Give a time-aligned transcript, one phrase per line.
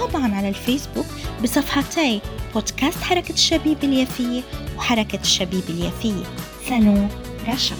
[0.00, 1.06] وطبعا على الفيسبوك
[1.42, 2.20] بصفحتي
[2.54, 4.42] بودكاست حركة الشبيب اليافية
[4.76, 6.24] وحركة الشبيب اليافية.
[6.68, 7.08] سنو
[7.48, 7.76] رشا.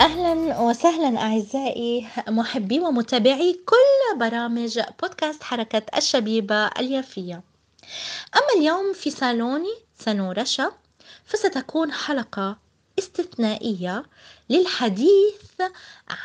[0.00, 7.42] أهلا وسهلا أعزائي محبي ومتابعي كل برامج بودكاست حركة الشبيبة اليافية.
[8.36, 10.72] أما اليوم في صالوني سنو رشا
[11.26, 12.65] فستكون حلقة
[12.98, 14.04] استثنائية
[14.50, 15.62] للحديث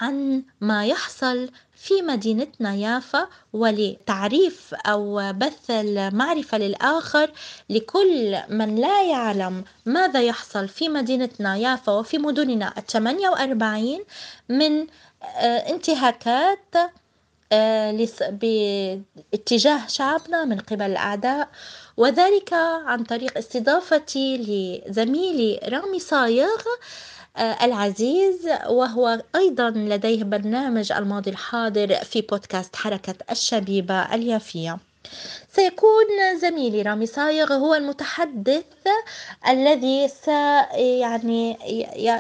[0.02, 7.32] عن ما يحصل في مدينتنا يافا ولتعريف أو بث المعرفة للآخر
[7.70, 14.04] لكل من لا يعلم ماذا يحصل في مدينتنا يافا وفي مدننا الثمانية وأربعين
[14.50, 14.88] من
[15.24, 16.76] آه، انتهاكات
[18.32, 21.50] باتجاه شعبنا من قبل الأعداء
[21.98, 22.54] وذلك
[22.86, 26.62] عن طريق استضافتي لزميلي رامي صايغ
[27.38, 34.78] آه، العزيز وهو أيضا لديه برنامج الماضي الحاضر في بودكاست حركة الشبيبة اليافية.
[35.56, 38.66] سيكون زميلي رامي صايغ هو المتحدث
[39.48, 40.64] الذي سي
[41.00, 41.58] يعني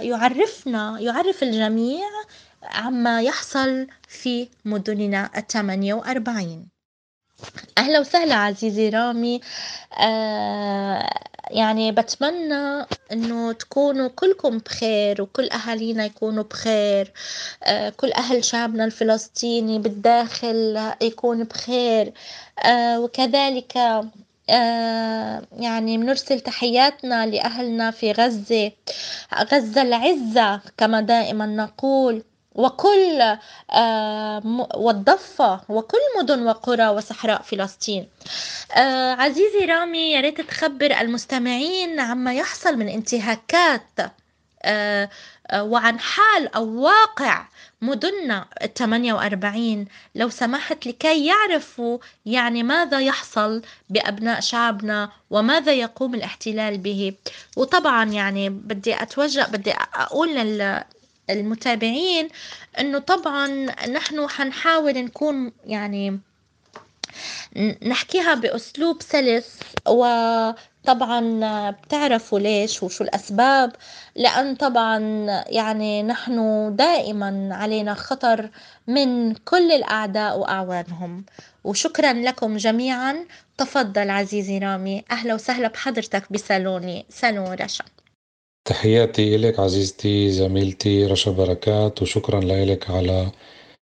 [0.07, 2.07] يعرفنا يعرف الجميع
[2.63, 6.67] عما يحصل في مدننا الثمانية وأربعين.
[7.77, 9.41] أهلا وسهلا عزيزي رامي.
[9.99, 11.09] آه
[11.51, 17.11] يعني بتمنى إنه تكونوا كلكم بخير وكل أهالينا يكونوا بخير.
[17.63, 22.13] آه كل أهل شعبنا الفلسطيني بالداخل يكون بخير.
[22.65, 23.77] آه وكذلك
[24.49, 28.71] آه يعني بنرسل تحياتنا لأهلنا في غزة.
[29.53, 32.23] غزة العزة كما دائما نقول.
[32.55, 33.37] وكل
[33.71, 38.07] آه، والضفة وكل مدن وقرى وصحراء فلسطين.
[38.73, 43.81] آه، عزيزي رامي يا ريت تخبر المستمعين عما يحصل من انتهاكات
[44.63, 45.09] آه،
[45.55, 47.45] وعن حال أو واقع
[47.81, 49.85] مدننا ال 48
[50.15, 57.13] لو سمحت لكي يعرفوا يعني ماذا يحصل بأبناء شعبنا وماذا يقوم الاحتلال به.
[57.57, 60.83] وطبعا يعني بدي أتوجه بدي أقول لل
[61.29, 62.27] المتابعين
[62.79, 63.47] إنه طبعا
[63.87, 66.19] نحن حنحاول نكون يعني
[67.83, 73.71] نحكيها بأسلوب سلس وطبعا بتعرفوا ليش وشو الأسباب
[74.15, 74.97] لأن طبعا
[75.47, 76.35] يعني نحن
[76.75, 78.49] دائما علينا خطر
[78.87, 81.25] من كل الأعداء وأعوانهم.
[81.63, 83.25] وشكرا لكم جميعا.
[83.57, 85.03] تفضل عزيزي رامي.
[85.11, 87.05] أهلا وسهلا بحضرتك بصالوني.
[87.09, 87.83] صالون رشا.
[88.65, 93.31] تحياتي إلك عزيزتي زميلتي رشا بركات وشكرا لك على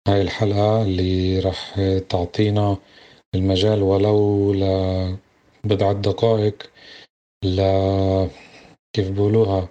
[0.08, 2.76] هاي الحلقة اللي رح تعطينا
[3.34, 6.70] المجال ولو لبضعة دقائق
[7.44, 7.60] ل
[8.92, 9.68] كيف بقولوها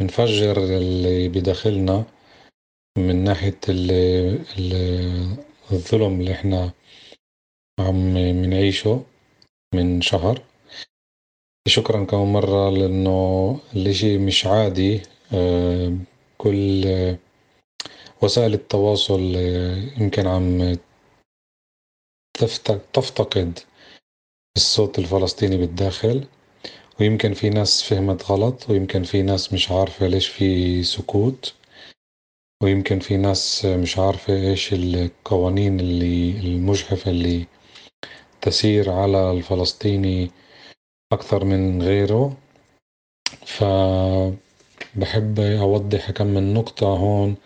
[0.00, 2.04] نفجر اللي بداخلنا
[2.98, 3.60] من ناحية
[5.72, 6.72] الظلم اللي إحنا
[7.80, 9.04] عم منعيشه
[9.74, 10.47] من شهر.
[11.68, 15.02] شكرا كمان مرة لأنه الإشي مش عادي
[15.34, 15.96] آه،
[16.38, 16.84] كل
[18.22, 20.76] وسائل التواصل آه، يمكن عم
[22.92, 23.58] تفتقد
[24.56, 26.24] الصوت الفلسطيني بالداخل
[27.00, 31.54] ويمكن في ناس فهمت غلط ويمكن في ناس مش عارفة ليش في سكوت
[32.62, 37.46] ويمكن في ناس مش عارفة إيش القوانين اللي المجحفة اللي
[38.40, 40.30] تسير على الفلسطيني
[41.12, 42.36] أكثر من غيره.
[43.46, 47.36] فبحب أوضح كم من نقطة هون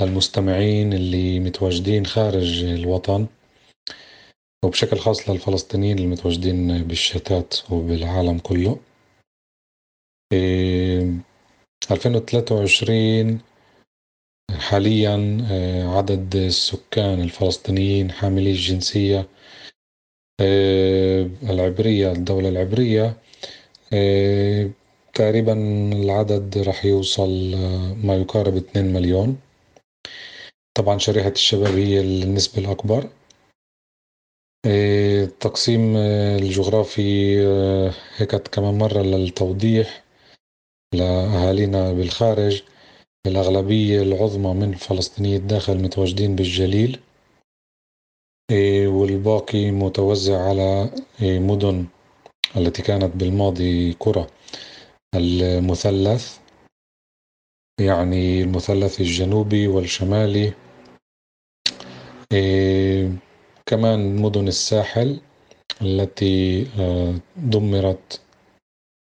[0.00, 3.26] للمستمعين اللي متواجدين خارج الوطن
[4.64, 8.80] وبشكل خاص للفلسطينيين المتواجدين بالشتات وبالعالم كله.
[10.32, 11.12] إيه
[11.90, 13.40] 2023
[14.58, 19.28] حاليا آه، عدد السكان الفلسطينيين حاملي الجنسية
[20.40, 23.16] العبرية الدولة العبرية
[23.92, 24.70] آه،
[25.14, 25.52] تقريبا
[25.92, 29.36] العدد راح يوصل آه، ما يقارب 2 مليون.
[30.74, 33.10] طبعا شريحة الشباب هي النسبة الأكبر.
[34.66, 37.38] التقسيم الجغرافي
[38.16, 40.04] هيك كمان مرة للتوضيح
[40.94, 42.62] لأهالينا بالخارج.
[43.26, 47.00] الأغلبية العظمى من فلسطينية الداخل متواجدين بالجليل.
[48.86, 50.90] والباقي متوزع على
[51.22, 51.86] إيه، مدن
[52.56, 54.26] التي كانت بالماضي قرى.
[55.14, 56.38] المثلث
[57.80, 60.52] يعني المثلث الجنوبي والشمالي
[62.32, 63.10] إيه،
[63.66, 65.20] كمان مدن الساحل
[65.82, 68.20] التي آه، دمرت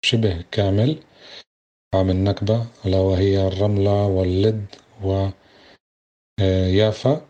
[0.05, 1.03] شبه كامل
[1.95, 4.67] عام النكبة ألا وهي الرملة واللد
[6.41, 7.28] ويافا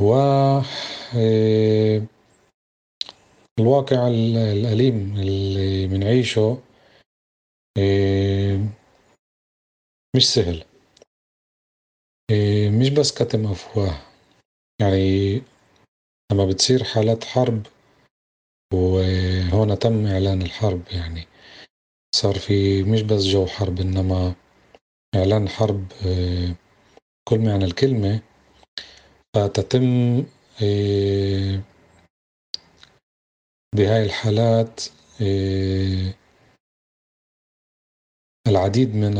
[0.00, 0.12] و
[1.16, 2.02] آه،
[3.60, 6.62] الواقع الأليم اللي بنعيشه
[7.78, 8.58] آه،
[10.16, 10.64] مش سهل.
[12.80, 13.98] مش بس كتم أفواه.
[14.80, 15.42] يعني
[16.32, 17.66] لما بتصير حالات حرب
[18.74, 21.26] وهنا تم إعلان الحرب يعني
[22.14, 24.34] صار في مش بس جو حرب إنما
[25.14, 26.54] إعلان حرب آه،
[27.28, 28.20] كل معنى الكلمة
[29.38, 30.18] فتتم
[30.62, 31.62] آه،
[33.74, 34.80] بهاي الحالات
[35.22, 36.14] آه،
[38.48, 39.18] العديد من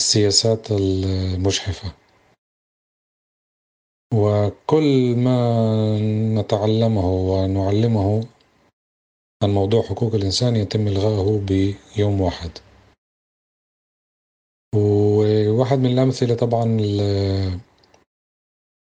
[0.00, 1.92] السياسات المجحفة.
[4.14, 5.38] وكل ما
[6.34, 8.26] نتعلمه ونعلمه
[9.42, 12.50] عن موضوع حقوق الإنسان يتم إلغائه بيوم واحد.
[14.74, 16.64] وواحد من الأمثلة طبعا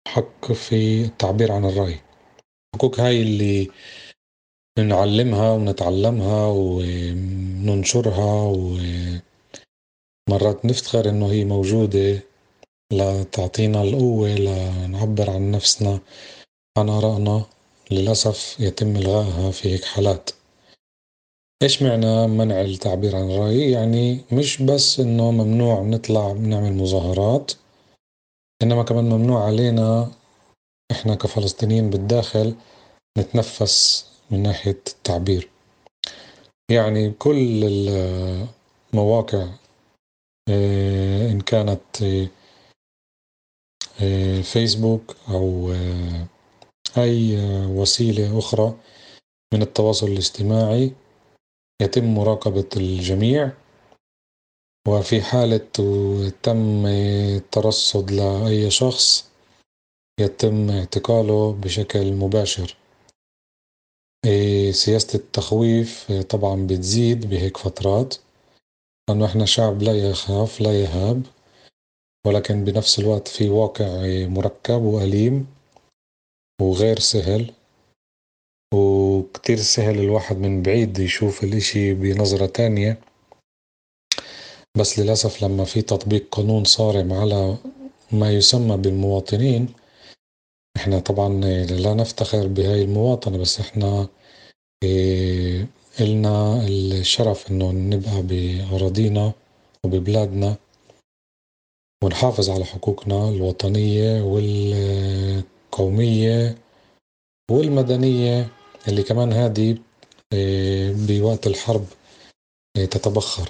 [0.07, 2.00] الحق في التعبير عن الرأي.
[2.75, 3.71] حقوق هاي اللي
[4.80, 8.33] نعلمها ونتعلمها وننشرها
[10.30, 12.24] ومرات نفتخر إنه هي موجودة.
[12.94, 16.00] لتعطينا القوة لنعبر عن نفسنا.
[16.77, 17.45] عن آرائنا
[17.92, 20.30] للأسف يتم إلغائها في هيك حالات.
[21.63, 27.51] إيش معنى منع التعبير عن الرأي؟ يعني مش بس إنه ممنوع نطلع نعمل مظاهرات.
[28.63, 30.12] إنما كمان ممنوع علينا
[30.92, 32.56] إحنا كفلسطينيين بالداخل
[33.18, 35.50] نتنفس من ناحية التعبير.
[36.71, 37.63] يعني كل
[38.94, 39.48] المواقع
[40.50, 42.04] آه، إن كانت
[44.01, 46.27] آه، فيسبوك أو آه،
[46.98, 48.74] أي وسيلة أخرى
[49.54, 50.92] من التواصل الاجتماعي
[51.81, 53.51] يتم مراقبة الجميع.
[54.87, 55.67] وفي حالة
[56.43, 59.31] تم الترصد لأي شخص
[60.19, 62.77] يتم اعتقاله بشكل مباشر.
[64.71, 68.15] سياسة التخويف طبعا بتزيد بهيك فترات.
[69.09, 71.23] لأنه إحنا شعب لا يخاف لا يهاب.
[72.27, 73.85] ولكن بنفس الوقت في واقع
[74.27, 75.47] مركب وأليم
[76.61, 77.53] وغير سهل.
[78.73, 83.06] وكتير سهل الواحد من بعيد يشوف الإشي بنظرة تانية.
[84.77, 87.57] بس للأسف لما في تطبيق قانون صارم على
[88.12, 89.74] ما يسمى بالمواطنين
[90.77, 91.29] إحنا طبعا
[91.65, 94.07] لا نفتخر بهاي المواطنة بس إحنا
[94.83, 95.68] إيه
[96.00, 99.31] إلنا الشرف إنه نبقى بأراضينا
[99.83, 100.56] وببلادنا
[102.03, 104.21] ونحافظ على حقوقنا الوطنية
[105.41, 105.97] والقومية
[107.51, 108.47] والمدنية
[108.88, 109.77] اللي كمان هذه
[110.33, 111.85] إيه، بوقت الحرب
[112.77, 113.50] إيه، تتبخر.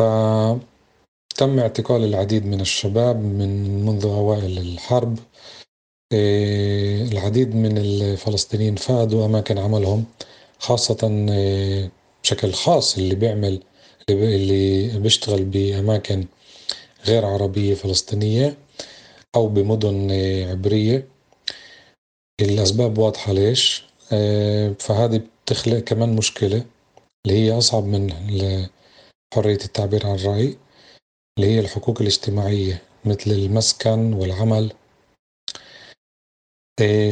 [0.00, 5.18] فتم اعتقال العديد من الشباب من منذ أوائل الحرب.
[6.12, 10.04] إيه، العديد من الفلسطينيين فقدوا أماكن عملهم
[10.58, 10.98] خاصة
[12.22, 13.62] بشكل خاص اللي بيعمل
[14.10, 16.26] اللي بيشتغل بأماكن
[17.06, 18.56] غير عربية فلسطينية
[19.36, 20.10] أو بمدن
[20.50, 21.08] عبرية.
[22.40, 23.84] الأسباب واضحة ليش؟
[24.78, 26.64] فهذه بتخلق كمان مشكلة
[27.26, 28.12] اللي هي أصعب من
[29.32, 30.58] حرية التعبير عن الرأي
[31.38, 34.72] اللي هي الحقوق الاجتماعية مثل المسكن والعمل.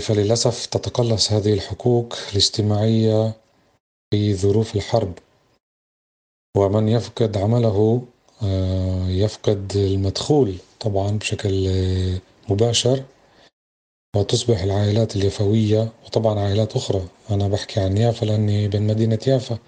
[0.00, 3.32] فللأسف تتقلص هذه الحقوق الاجتماعية
[4.10, 5.18] في ظروف الحرب.
[6.56, 8.06] ومن يفقد عمله
[8.42, 11.68] آه، يفقد المدخول طبعا بشكل
[12.48, 13.04] مباشر.
[14.16, 17.08] وتصبح العائلات اليافوية وطبعا عائلات أخرى.
[17.30, 19.58] أنا بحكي عن يافا لأني بين مدينة يافا.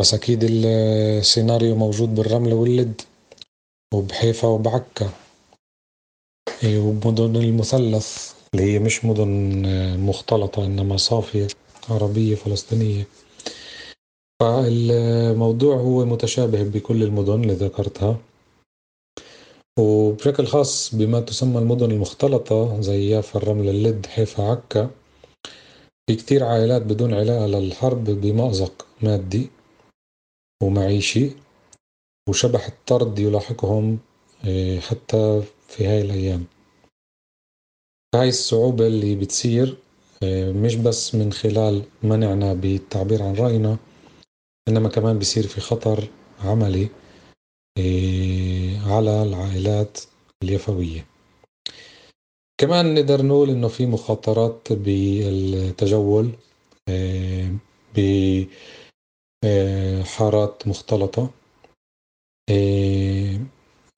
[0.00, 3.00] بس أكيد السيناريو موجود بالرملة واللد
[3.94, 5.10] وبحيفا وبعكا.
[6.64, 9.30] وبمدن المثلث اللي هي مش مدن
[10.00, 11.46] مختلطة إنما صافية
[11.90, 13.06] عربية فلسطينية.
[14.42, 18.18] فالموضوع هو متشابه بكل المدن اللي ذكرتها.
[19.78, 24.90] وبشكل خاص بما تسمى المدن المختلطة زي يافا الرمل اللد حيفا عكا
[26.06, 29.55] في كتير عائلات بدون علاقة للحرب بمأزق مادي.
[30.62, 31.30] ومعيشي
[32.28, 33.98] وشبح الطرد يلاحقهم
[34.44, 36.44] آه، حتى في هاي الأيام.
[38.14, 39.76] هاي الصعوبة اللي بتصير
[40.22, 43.76] آه، مش بس من خلال منعنا بالتعبير عن رأينا
[44.68, 46.08] إنما كمان بصير في خطر
[46.44, 46.88] عملي
[47.78, 49.98] آه، على العائلات
[50.42, 51.06] اليفوية.
[52.60, 56.30] كمان نقدر نقول إنه في مخاطرات بالتجول
[56.88, 57.50] آه،
[59.44, 61.30] بحارات مختلطة.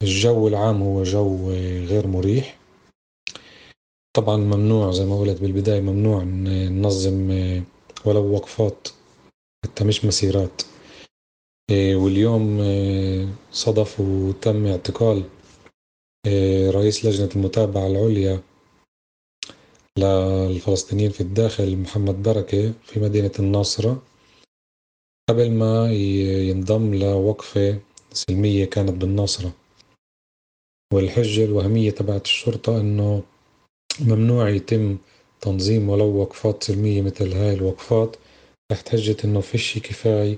[0.02, 1.50] الجو العام هو جو
[1.90, 2.58] غير مريح.
[4.16, 7.30] طبعا ممنوع زي ما قلت بالبداية ممنوع ننظم
[8.04, 8.88] ولو وقفات
[9.64, 10.62] حتى مش مسيرات.
[11.70, 12.60] واليوم
[13.52, 15.24] صدف وتم اعتقال
[16.74, 18.42] رئيس لجنة المتابعة العليا
[19.98, 24.02] للفلسطينيين في الداخل محمد بركة في مدينة الناصرة.
[25.28, 27.78] قبل ما ينضم لوقفة
[28.12, 29.52] سلمية كانت بالناصرة.
[30.94, 33.22] والحجة الوهمية تبعت الشرطة إنه
[34.00, 34.98] ممنوع يتم
[35.40, 38.16] تنظيم ولو وقفات سلمية مثل هاي الوقفات.
[38.72, 40.36] تحت حجة إنه فيش كفاية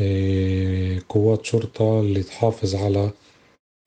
[0.00, 3.10] آه، قوات شرطة اللي تحافظ على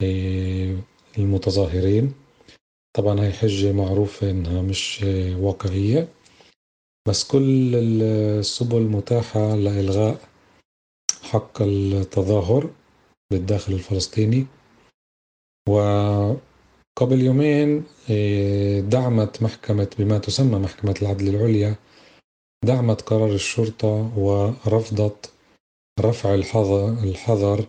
[0.03, 0.75] آه،
[1.17, 2.13] المتظاهرين.
[2.93, 6.07] طبعا هاي حجة معروفة إنها مش آه، واقعية.
[7.07, 10.17] بس كل السبل متاحة لإلغاء
[11.21, 12.69] حق التظاهر
[13.31, 14.47] بالداخل الفلسطيني.
[15.69, 21.75] وقبل يومين آه، دعمت محكمة بما تسمى محكمة العدل العليا
[22.65, 25.31] دعمت قرار الشرطة ورفضت
[25.99, 26.33] رفع
[27.03, 27.65] الحظر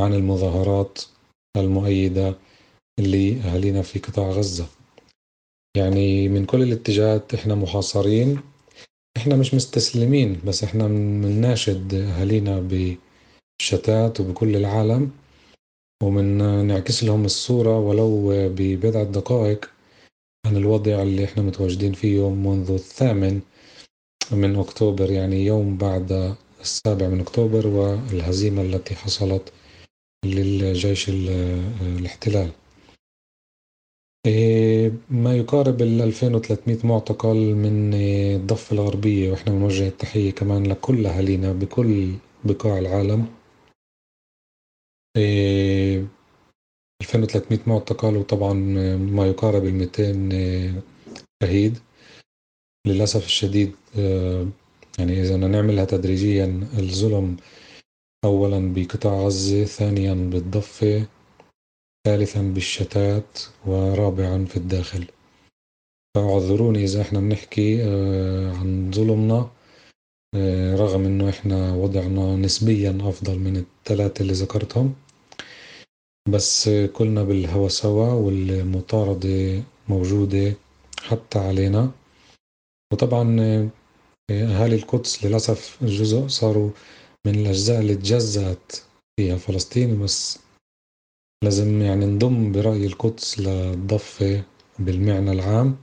[0.00, 1.02] عن المظاهرات
[1.56, 2.34] المؤيدة
[2.98, 4.66] لأهالينا في قطاع غزة.
[5.76, 8.40] يعني من كل الاتجاهات إحنا محاصرين.
[9.18, 15.10] إحنا مش مستسلمين بس إحنا بنناشد أهالينا بالشتات وبكل العالم
[16.02, 16.26] ومن
[16.66, 19.70] نعكس لهم الصورة ولو ببضعة دقائق
[20.46, 23.40] عن الوضع اللي إحنا متواجدين فيه منذ الثامن
[24.32, 29.52] من أكتوبر يعني يوم بعد السابع من أكتوبر والهزيمة التي حصلت
[30.24, 32.50] للجيش الاحتلال.
[35.10, 42.14] ما يقارب ال 2300 معتقل من الضفة الغربية وإحنا بنوجه التحية كمان لكل أهالينا بكل
[42.44, 43.26] بقاع العالم.
[45.16, 46.08] 2300
[47.50, 48.52] إيه، معتقل وطبعا
[48.96, 50.82] ما يقارب ال 200
[51.42, 51.78] شهيد.
[52.86, 53.72] للأسف الشديد
[54.98, 56.46] يعني إذا نعملها تدريجيا
[56.78, 57.36] الظلم
[58.24, 61.06] أولا بقطاع غزة ثانيا بالضفة.
[62.06, 65.06] ثالثا بالشتات ورابعا في الداخل.
[66.16, 69.50] فاعذروني إذا إحنا بنحكي آه، عن ظلمنا
[70.34, 74.94] آه، رغم إنه إحنا وضعنا نسبيا أفضل من الثلاثة اللي ذكرتهم.
[76.28, 80.54] بس كلنا بالهوى سوا والمطاردة موجودة
[81.02, 81.90] حتى علينا.
[82.92, 83.68] وطبعا آه،
[84.30, 86.70] أهالي القدس للأسف جزء صاروا
[87.26, 88.72] من الأجزاء اللي تجزأت
[89.16, 90.38] فيها فلسطين بس
[91.44, 94.44] لازم يعني نضم برأي القدس للضفة
[94.78, 95.76] بالمعنى العام.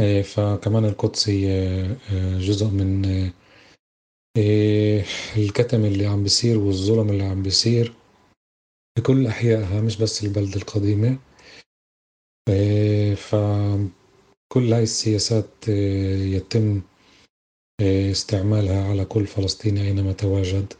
[0.00, 1.50] آه، فكمان القدس هي
[2.12, 3.04] آه، جزء من
[5.36, 7.92] الكتم اللي عم بيصير والظلم اللي عم بيصير
[8.98, 11.18] بكل أحيائها مش بس البلدة القديمة.
[13.16, 13.36] ف
[14.52, 16.82] كل هاي السياسات يتم
[17.80, 20.72] استعمالها على كل فلسطيني أينما تواجد.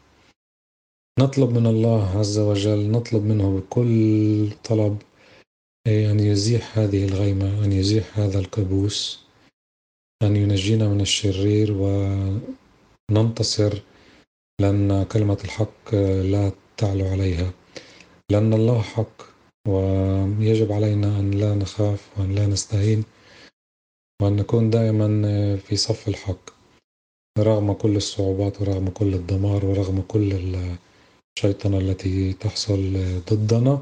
[1.19, 5.01] نطلب من الله عز وجل نطلب منه بكل طلب
[5.87, 9.19] آه، أن يزيح هذه الغيمة أن يزيح هذا الكابوس
[10.23, 11.71] أن ينجينا من الشرير
[13.11, 13.81] وننتصر
[14.61, 15.95] لأن كلمة الحق
[16.31, 17.51] لا تعلو عليها.
[18.31, 19.21] لأن الله حق
[19.67, 23.03] ويجب علينا أن لا نخاف وأن لا نستهين
[24.21, 25.07] وأن نكون دائما
[25.57, 26.49] في صف الحق
[27.39, 30.33] رغم كل الصعوبات ورغم كل الدمار ورغم كل
[31.37, 32.93] الشيطنة التي تحصل
[33.29, 33.79] ضدنا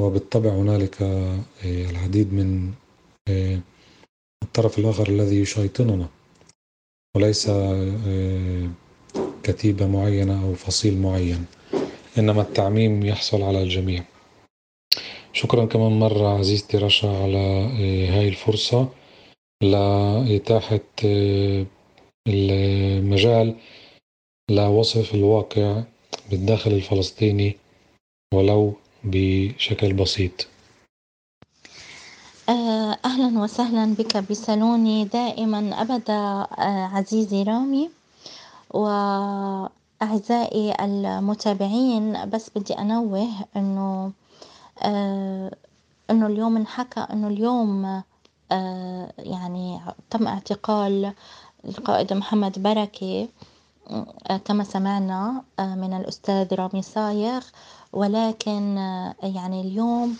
[0.00, 2.72] وبالطبع هنالك آه، العديد من
[3.28, 3.60] آه،
[4.42, 6.08] الطرف الآخر الذي يشيطننا.
[7.16, 8.70] وليس آه،
[9.42, 11.46] كتيبة معينة أو فصيل معين.
[12.18, 14.04] إنما التعميم يحصل على الجميع.
[15.32, 17.38] شكرا كمان مرة عزيزتي رشا على
[18.12, 18.88] هاي الفرصة
[19.62, 20.80] لإتاحة
[22.28, 23.56] المجال
[24.50, 25.82] لوصف الواقع
[26.30, 27.56] بالداخل الفلسطيني
[28.34, 28.74] ولو
[29.04, 30.46] بشكل بسيط.
[32.48, 37.90] آه، أهلا وسهلا بك بصالوني دائما أبدا آه، عزيزي رامي
[38.70, 42.30] وأعزائي المتابعين.
[42.30, 44.12] بس بدي أنوه إنه
[46.10, 48.02] إنه اليوم انحكى إنه اليوم
[48.52, 51.12] آه، يعني تم اعتقال
[51.64, 53.22] القائد محمد بركة.
[53.22, 53.28] آه،
[54.44, 57.40] كما سمعنا من الأستاذ رامي صايغ.
[57.92, 58.76] ولكن
[59.22, 60.16] يعني اليوم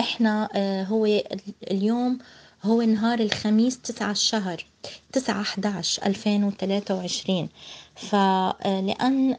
[0.00, 0.48] إحنا
[0.88, 1.06] هو
[1.70, 2.18] اليوم
[2.64, 4.64] هو نهار الخميس تسعة الشهر
[5.12, 7.48] تسعة 11 2023
[7.94, 9.36] فلأن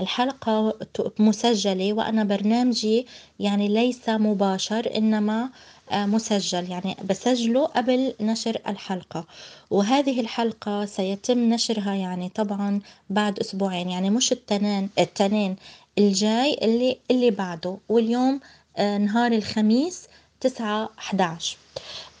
[0.00, 0.74] الحلقة
[1.18, 3.06] مسجلة وأنا برنامجي
[3.40, 5.50] يعني ليس مباشر إنما آه،
[5.92, 9.24] مسجل يعني بسجله قبل نشر الحلقة.
[9.70, 12.80] وهذه الحلقة سيتم نشرها يعني طبعا
[13.10, 15.56] بعد أسبوعين يعني مش التنين التنين
[15.98, 17.76] الجاي اللي اللي بعده.
[17.88, 18.40] واليوم
[18.76, 20.08] آه، نهار الخميس
[20.40, 21.56] تسعة 11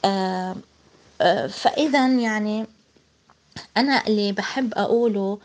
[0.04, 0.56] آه،
[1.48, 2.66] فإذا يعني
[3.76, 5.38] أنا اللي بحب أقوله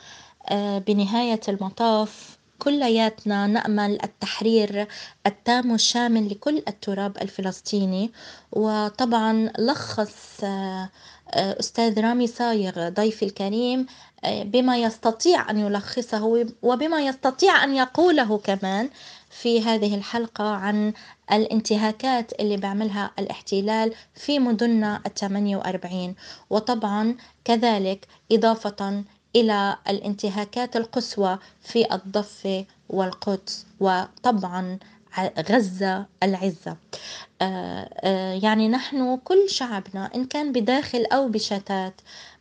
[0.50, 2.33] آه، بنهاية المطاف
[2.63, 4.88] كلياتنا نأمل التحرير
[5.27, 8.12] التام والشامل لكل التراب الفلسطيني.
[8.51, 10.89] وطبعا لخص آه،
[11.29, 13.86] آه، أستاذ رامي صايغ ضيفي الكريم
[14.25, 18.89] بما يستطيع أن يلخصه وبما يستطيع أن يقوله كمان
[19.29, 20.93] في هذه الحلقة عن
[21.32, 26.15] الانتهاكات اللي بيعملها الاحتلال في مدننا الثمانية وأربعين.
[26.50, 27.15] وطبعا
[27.46, 29.03] كذلك إضافة
[29.36, 34.80] إلى الانتهاكات القصوى في الضفة والقدس وطبعا
[35.50, 36.78] غزة العزة.
[37.42, 41.94] آه، آه، يعني نحن كل شعبنا إن كان بداخل أو بشتات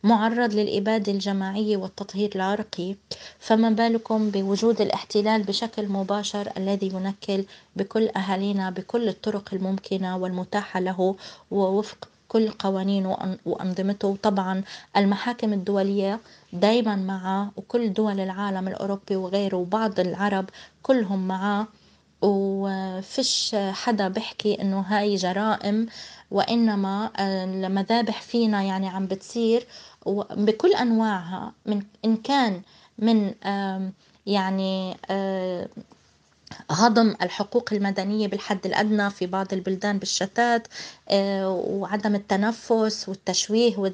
[0.03, 2.95] معرض للإبادة الجماعية والتطهير العرقي
[3.39, 7.45] فما بالكم بوجود الاحتلال بشكل مباشر الذي ينكل
[7.75, 11.15] بكل أهالينا بكل الطرق الممكنة والمتاحة له
[11.51, 14.07] ووفق كل قوانينه وأنظمته.
[14.07, 14.63] وطبعا
[14.97, 16.19] المحاكم الدولية
[16.53, 20.45] دايما معه وكل دول العالم الأوروبي وغيره وبعض العرب
[20.83, 21.67] كلهم معه
[22.21, 25.87] وفش حدا بحكي إنه هاي جرائم
[26.31, 29.67] وإنما المذابح فينا يعني عم بتصير.
[30.31, 32.61] بكل أنواعها من إن كان
[32.99, 33.33] من
[34.25, 34.97] يعني
[36.71, 40.67] هضم الحقوق المدنية بالحد الأدنى في بعض البلدان بالشتات
[41.09, 43.93] آه، وعدم التنفس والتشويه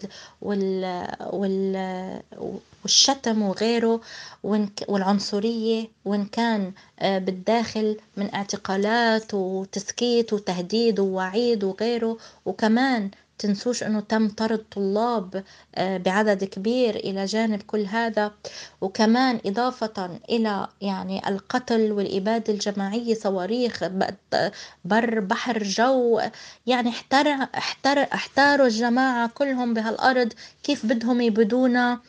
[2.84, 4.02] والشتم وغيره
[4.88, 12.18] والعنصرية وإن كان آه، بالداخل من اعتقالات وتسكيت وتهديد ووعيد وغيره.
[12.46, 15.44] وكمان تنسوش أنه تم طرد طلاب
[15.76, 18.32] آه، بعدد كبير إلى جانب كل هذا.
[18.82, 23.84] وكمان إضافة إلى يعني القتل والابادة الجماعية صواريخ
[24.86, 26.22] بر بحر جو
[26.68, 32.00] يعني احتر احتر احتاروا الجماعة كلهم بهالأرض كيف بدهم يبدونا؟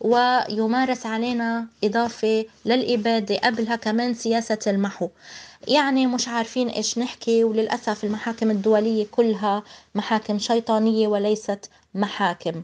[0.00, 5.08] ويمارس علينا إضافة للإبادة قبلها كمان سياسة المحو.
[5.68, 9.62] يعني مش عارفين إيش نحكي وللأسف المحاكم الدولية كلها
[9.94, 12.62] محاكم شيطانية وليست محاكم.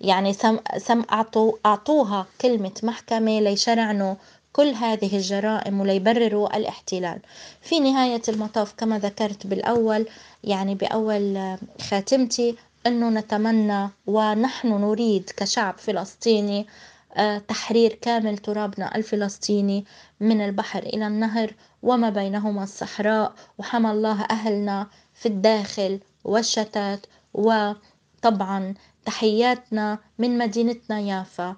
[0.00, 4.14] يعني سم, سم أعطوا أعطوها كلمة محكمة ليشرعنوا
[4.52, 7.20] كل هذه الجرائم وليبرروا الاحتلال.
[7.62, 10.06] في نهاية المطاف كما ذكرت بالأول
[10.44, 11.56] يعني بأول
[11.90, 16.66] خاتمتي أنه نتمنى ونحن نريد كشعب فلسطيني
[17.16, 19.84] آه، تحرير كامل ترابنا الفلسطيني
[20.20, 23.34] من البحر إلى النهر وما بينهما الصحراء.
[23.58, 31.56] وحمى الله أهلنا في الداخل والشتات وطبعا تحياتنا من مدينتنا يافا.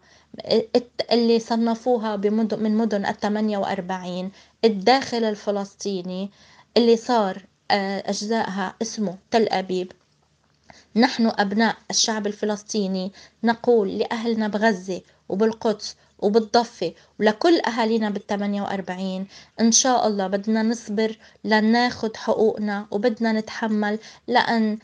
[1.13, 4.31] اللي صنفوها من مدن الثمانية وأربعين.
[4.65, 6.31] الداخل الفلسطيني
[6.77, 9.93] اللي صار آه، أجزائها اسمه تل أبيب.
[10.97, 13.13] نحن أبناء الشعب الفلسطيني
[13.45, 19.27] نقول لأهلنا بغزة وبالقدس وبالضفة ولكل أهالينا بالثمانية وأربعين
[19.61, 24.79] إن شاء الله بدنا نصبر لناخد حقوقنا وبدنا نتحمل لأن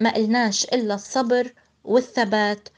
[0.00, 1.52] ما قلناش إلا الصبر
[1.84, 2.68] والثبات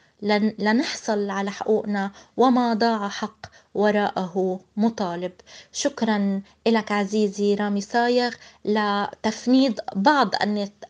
[0.59, 5.33] لنحصل على حقوقنا وما ضاع حق وراءه مطالب.
[5.73, 10.31] شكرا لك عزيزي رامي صايغ لتفنيد بعض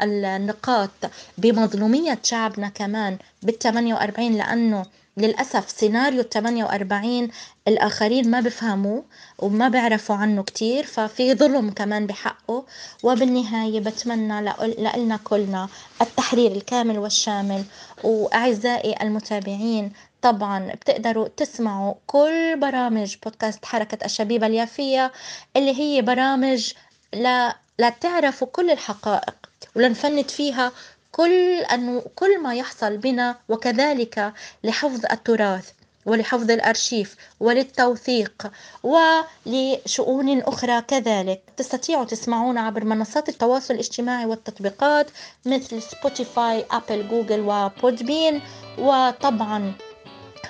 [0.03, 0.91] النقاط
[1.39, 7.29] بمظلومية شعبنا كمان بال 48 لأنه للأسف سيناريو ال 48
[7.69, 9.05] الآخرين ما بفهموه
[9.39, 12.65] وما بيعرفوا عنه كتير ففي ظلم كمان بحقه.
[13.03, 14.53] وبالنهاية بتمنى
[14.97, 15.69] لنا كلنا
[16.01, 17.65] التحرير الكامل والشامل.
[18.05, 19.93] وأعزائي المتابعين
[20.23, 25.13] طبعا بتقدروا تسمعوا كل برامج بودكاست حركة الشبيبة اليافية
[25.57, 26.73] اللي هي برامج
[27.13, 29.35] لا, لا تعرفوا كل الحقائق
[29.77, 30.73] ولنفند فيها
[31.13, 34.33] كل أنه كل ما يحصل بنا وكذلك
[34.65, 35.71] لحفظ التراث
[36.07, 38.51] ولحفظ الأرشيف وللتوثيق
[38.83, 41.43] ولشؤون أخرى كذلك.
[41.57, 45.11] تستطيعوا تسمعون عبر منصات التواصل الاجتماعي والتطبيقات
[45.47, 48.43] مثل سبوتيفاي أبل جوجل وبودبين
[48.79, 49.73] وطبعا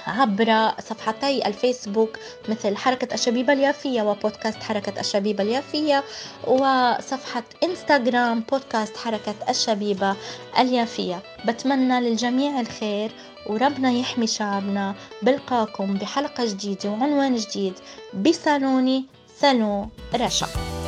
[0.06, 6.04] عبر صفحتي الفيسبوك مثل حركة الشبيبة اليافية وبودكاست حركة الشبيبة اليافية
[6.46, 10.16] وصفحة إنستغرام بودكاست حركة الشبيبة
[10.58, 11.22] اليافية.
[11.46, 13.12] بتمنى للجميع الخير
[13.46, 14.94] وربنا يحمي شعبنا.
[15.22, 17.74] بلقاكم بحلقة جديدة وعنوان جديد.
[18.14, 19.04] بصالوني
[19.40, 20.79] صالون رشا.